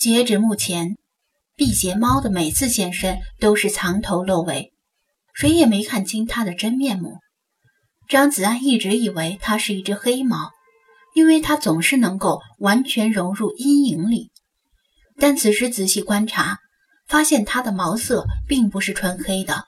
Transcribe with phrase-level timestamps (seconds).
[0.00, 0.96] 截止目前，
[1.56, 4.72] 辟邪猫的每次现身都是藏头露尾，
[5.34, 7.18] 谁也没看清它的真面目。
[8.08, 10.52] 张子安一直以为它是一只黑猫，
[11.14, 14.30] 因为它总是能够完全融入阴影里。
[15.18, 16.60] 但此时仔细观察，
[17.06, 19.66] 发现它的毛色并不是纯黑的，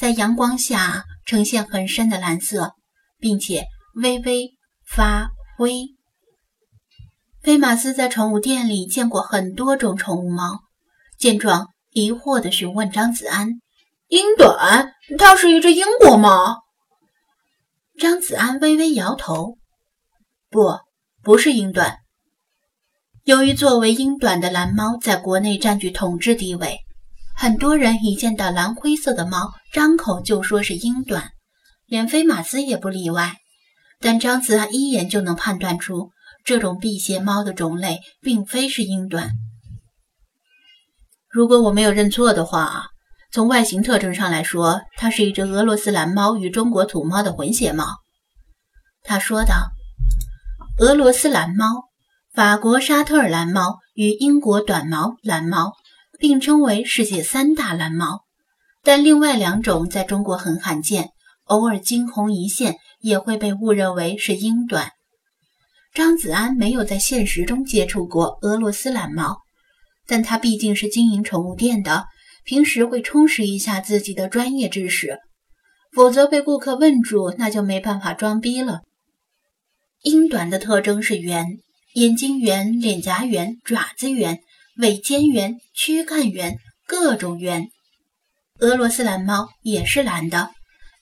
[0.00, 2.72] 在阳光下呈现很深的蓝色，
[3.18, 3.66] 并且
[3.96, 4.48] 微微
[4.86, 5.28] 发
[5.58, 5.97] 灰。
[7.42, 10.60] 菲马斯在宠物店里见过很多种宠物猫，
[11.18, 13.60] 见状疑惑地询问张子安
[14.08, 16.62] ：“英短，它是一只英国猫？”
[17.98, 19.56] 张子安微微摇头
[20.50, 20.78] ：“不，
[21.22, 21.98] 不是英短。”
[23.24, 26.78] 由于作为英短的蓝猫在国内占据统治地位，
[27.36, 31.30] 很多人一见到蓝灰色的猫，张口就说是英短，
[31.86, 33.36] 连菲马斯也不例外。
[34.00, 36.10] 但张子安一眼就能判断出，
[36.48, 39.32] 这种辟邪猫的种类并非是英短。
[41.28, 42.86] 如果我没有认错的话，
[43.30, 47.84] 从外形特征上来说，它是一只俄罗斯蓝猫与中国土猫的混血猫。
[49.02, 49.72] 他说道
[50.80, 51.66] ：“俄罗斯蓝猫。”
[52.32, 55.74] 法国沙特尔蓝猫与英国短毛蓝猫
[56.18, 58.22] 并称为世界三大蓝猫，
[58.82, 61.10] 但另外两种在中国很罕见，
[61.44, 64.92] 偶尔惊鸿一现也会被误认为是英短。
[65.94, 69.38] 张子安没有在现实中接触过俄罗斯蓝猫，
[70.06, 72.06] 但他毕竟是经营宠物店的，
[72.44, 75.18] 平时会充实一下自己的专业知识，
[75.92, 78.80] 否则被顾客问住，那就没办法装逼了。
[80.02, 81.58] 英短的特征是圆。
[81.94, 84.40] 眼睛圆，脸颊圆，爪子圆，
[84.76, 87.70] 尾尖圆，躯干圆，各种圆。
[88.60, 90.50] 俄罗斯蓝猫也是蓝的，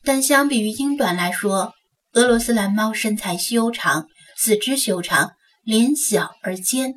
[0.05, 1.75] 但相比于英短来说，
[2.13, 6.95] 俄罗斯蓝猫身材修长，四肢修长，脸小而尖。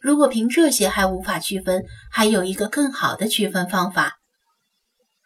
[0.00, 4.16] 如果凭这些还无法区分，还有一个更好的区分方法，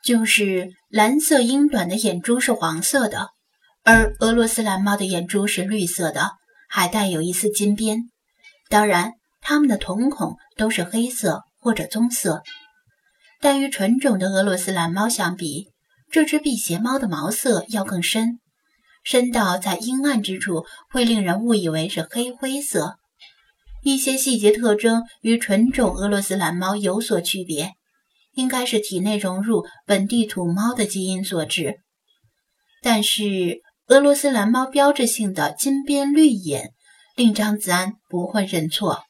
[0.04, 3.30] 就是蓝色英短的眼珠是黄色的，
[3.82, 6.32] 而俄罗斯蓝猫的眼珠是绿色的。
[6.68, 8.10] 还带有一丝金边，
[8.68, 12.42] 当然，它们的瞳孔都是黑色或者棕色。
[13.40, 15.68] 但与纯种的俄罗斯蓝猫相比，
[16.10, 18.40] 这只辟邪猫的毛色要更深，
[19.06, 22.96] 深到在阴暗之处会令人误以为是黑灰色。
[23.84, 27.74] 一些细节特征与纯种俄罗斯蓝猫有所区别，
[28.34, 31.76] 应该是体内融入本地土猫的基因所致。
[32.82, 33.62] 但是。
[33.88, 36.72] 俄罗斯蓝猫标志性的金边绿眼，
[37.14, 39.04] 令张子安不会认错。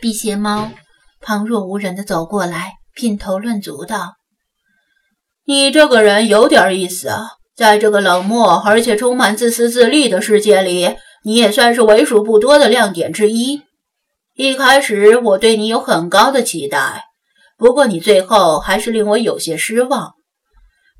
[0.00, 0.72] 辟邪猫
[1.20, 4.14] 旁若无人地走过来，品头论足道
[5.44, 13.62] ：“你这个人有点意思啊，在这个冷漠而且充满自私自利的世界里，你也算是为数不多的亮点之一。
[14.36, 17.06] 一开始我对你有很高的期待，
[17.56, 20.12] 不过你最后还是令我有些失望。”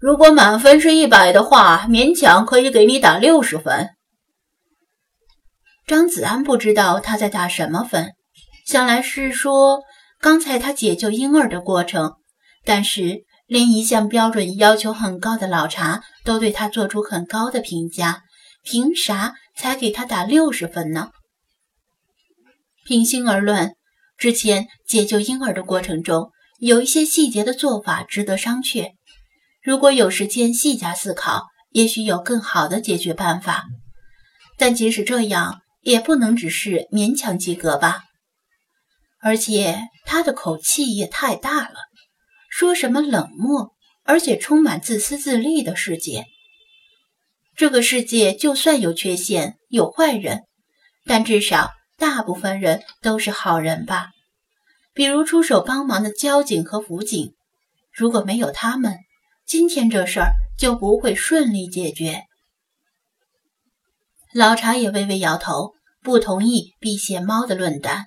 [0.01, 3.91] 如果满分是一百的话，勉强可以给你打六十分。
[5.87, 8.15] 张子安不知道他在打什么分，
[8.67, 9.83] 想来是说
[10.21, 12.15] 刚才他解救婴儿的过程。
[12.65, 18.25] 但是连一向标准要求很高的老茶都对他做出很高的评价，
[18.62, 21.09] 凭啥才给他打六十分呢？
[22.84, 23.77] 平心而论，
[24.19, 26.31] 之前解救婴儿的过程中
[26.61, 28.91] 有一些细节的做法值得商榷。
[29.62, 33.65] 如果有时间细加思考，也许有更好的解决办法。
[34.59, 38.03] 但即使这样，也不能只是勉强及格吧。
[39.22, 41.77] 而且他的口气也太大了，
[42.50, 43.72] 说什么冷漠
[44.09, 46.25] 而且充满自私自利的世界。
[47.55, 50.45] 这个世界就算有缺陷、有坏人，
[51.05, 54.09] 但至少大部分人都是好人吧？
[54.95, 57.35] 比如出手帮忙的交警和辅警，
[57.93, 58.97] 如果没有他们。
[59.45, 62.23] 今天这事儿就不会顺利解决。
[64.33, 68.07] 老茶也微微摇头，不同意避邪猫的论断。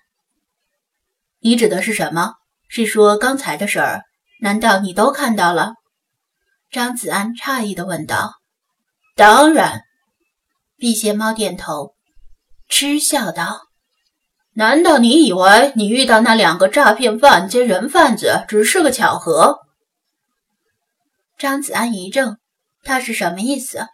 [1.41, 2.33] 你指的是什么？
[2.67, 4.01] 是说刚才的事儿？
[4.39, 5.75] 难道你都看到了？
[6.71, 8.35] 张子安诧异的问道。
[9.15, 9.81] 当然。
[10.77, 11.93] 辟邪猫点头，
[12.67, 13.67] 嗤笑道
[14.55, 19.59] ：“难道你以为你遇到那两个诈骗犯兼人贩子只是个巧合？”
[21.37, 22.37] 张子安一怔，
[22.83, 23.85] 他是什么意思？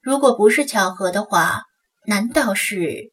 [0.00, 1.62] 如果不是巧合的话，
[2.06, 3.12] 难道是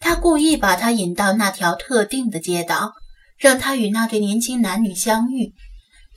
[0.00, 2.92] 他故意把他引到那条特定的街道，
[3.38, 5.54] 让他与那对年轻男女相遇，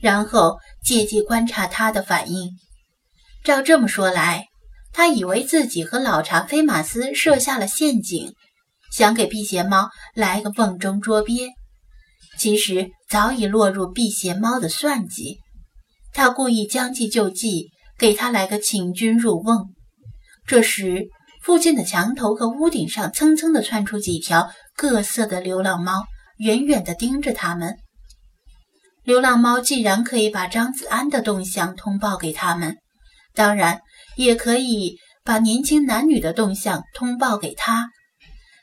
[0.05, 2.51] 然后借机观察他的反应？
[3.43, 4.45] 照这么说来，
[4.93, 8.35] 他以为自己和老查菲马斯设下了陷阱，
[8.91, 11.49] 想给辟邪猫来个瓮中捉鳖，
[12.37, 15.39] 其实早已落入辟邪猫的算计。
[16.13, 19.65] 他故意将计就计，给他来个请君入瓮。
[20.45, 21.07] 这时，
[21.41, 26.03] 附近的墙头和屋顶上蹭蹭地窜出几条各色的流浪猫，
[26.37, 27.79] 远远地盯着他们。
[29.05, 32.75] 流浪猫既然可以把张子安的动向通报给他们，
[33.35, 33.81] 当然
[34.17, 37.91] 也可以把年轻男女的动向通报给他。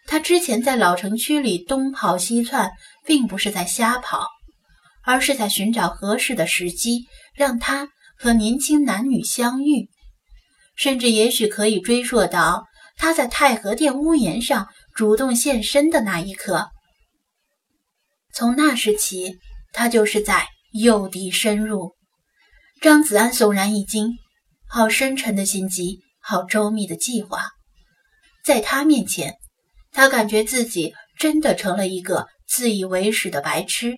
[0.05, 2.73] 他之前在老城区里东跑西窜，
[3.07, 4.27] 并不是在瞎跑，
[5.05, 7.07] 而是在寻找合适的时机，
[7.37, 9.89] 让他和年轻男女相遇。
[10.75, 12.65] 甚至也许可以追溯到
[12.97, 16.71] 他在太和殿屋檐上主动现身的那一刻。
[18.35, 19.39] 从那时起，
[19.73, 21.97] 他就是在诱敌深入。
[22.81, 24.19] 张子安悚然一惊，
[24.69, 27.51] 好深沉的心机，好周密的计划，
[28.45, 29.35] 在他面前。
[29.93, 33.97] 他感觉自己真的成了一个自以为是的白痴。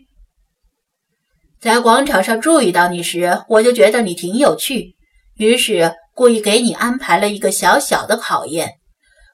[1.60, 4.96] 在广场上注意到你时，我就觉得你挺有趣，
[5.36, 8.72] 于是故意给你安排了一个小小的考验。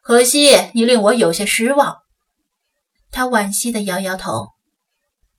[0.03, 1.97] 可惜你令我有些失望。
[3.11, 4.49] 他惋惜地摇摇头：“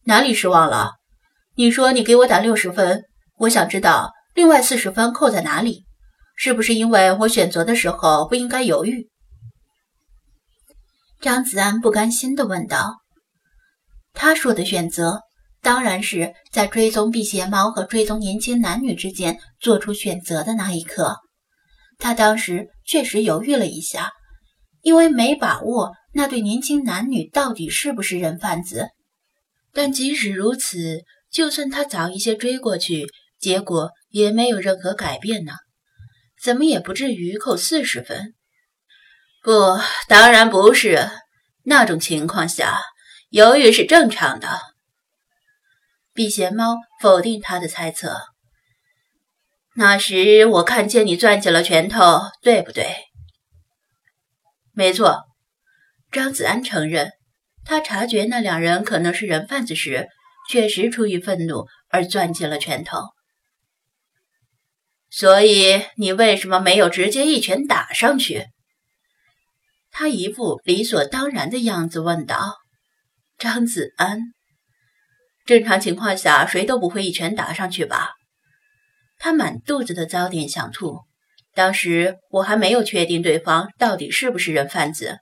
[0.04, 0.94] 哪里失望了？
[1.56, 3.04] 你说你给我打六十分，
[3.38, 5.86] 我想知道另外四十分扣在哪里？
[6.36, 9.10] 是不是因为我选择的时候不应该犹豫？”
[11.22, 13.02] 张子安不甘心地问道
[14.14, 15.22] ：“他说的选择，
[15.62, 21.20] 当然是在追踪辟邪猫和追踪年轻男女之间做出选择的那一刻。
[22.00, 24.10] 他当时确实犹豫了一下，
[24.82, 28.90] 因为没把握那对年轻男女到底是不是人贩子。
[29.74, 33.08] 但即使如此，就算他早一些追过去，
[33.40, 35.54] 结果也没有任何改变呢，
[36.42, 38.34] 怎么也不至于扣四十分。”
[39.44, 41.10] 不，当然不是。
[41.64, 42.82] 那种情况下，
[43.30, 44.60] 犹豫是正常的。
[46.14, 48.20] 避邪猫否定他的猜测。
[49.76, 52.98] 那时我看见你攥紧了拳头，对不对？
[54.74, 55.24] 没错。
[56.12, 57.12] 张子安承认，
[57.64, 60.08] 他察觉那两人可能是人贩子时，
[60.50, 63.00] 确实出于愤怒而攥紧了拳头。
[65.10, 68.48] 所以你为什么没有直接一拳打上去？
[69.92, 72.56] 他一副理所当然的样子问道
[73.38, 74.22] ：“张子安，
[75.46, 78.12] 正常情况下谁都不会一拳打上去吧？”
[79.20, 81.02] 他满肚子的糟点想吐。
[81.54, 85.18] 当时我还没有确定对方到底是不是人贩子，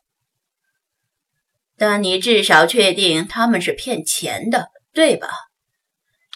[1.80, 5.30] 但你至少确定他们是骗钱的，对吧？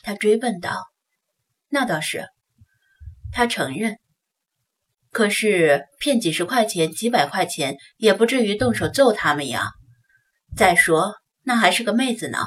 [0.01, 0.86] 他追问道。
[1.69, 2.25] “那倒是。”
[3.34, 3.98] 他承认。
[5.12, 9.72] 可是骗几十块钱、几百块钱也不至于动手揍他们呀。
[10.56, 12.39] 再说，那还是个妹子呢。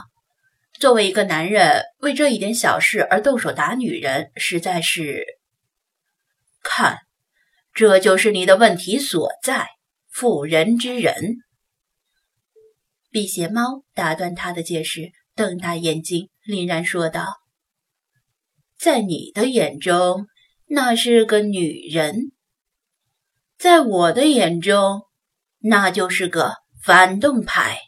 [0.80, 5.24] 作为一个男人，为这一点小事而动手打女人，实在是……
[6.62, 6.98] 看，
[7.72, 9.68] 这就是你的问题所在，
[10.10, 11.36] 妇人之仁。
[13.16, 17.38] 辟邪猫打断他的解释，瞪大眼睛，凛然说道
[18.78, 20.26] ：“在你的眼中，
[20.66, 22.32] 那是个女人。”
[23.56, 25.06] 在我的眼中，
[25.60, 27.78] 那就是个反动派。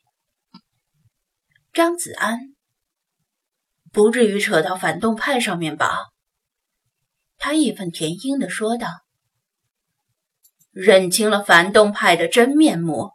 [1.75, 2.55] 张子安，
[3.93, 6.07] 不至于扯到反动派上面吧？
[7.37, 8.89] 他义愤填膺地说道。
[10.71, 13.11] 认清了反动派的真面目，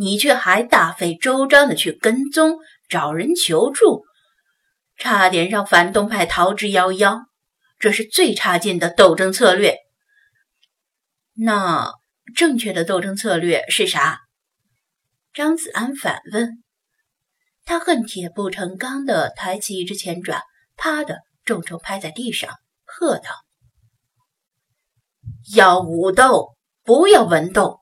[0.00, 4.04] 你却还大费周章的去跟踪，找人求助，
[4.96, 7.24] 差点让反动派逃之夭夭。
[7.80, 9.76] 这是最差劲的斗争策略。
[11.34, 11.92] 那
[12.36, 14.20] 正确的斗争策略是啥？
[15.32, 16.62] 张子安反问。
[17.64, 20.42] 他恨铁不成钢的抬起一只前爪，
[20.76, 23.30] 啪的重重拍在地上，喝道
[25.56, 27.80] ：“要武斗，不要文斗。”